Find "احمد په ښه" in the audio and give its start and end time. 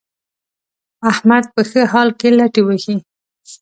1.11-1.81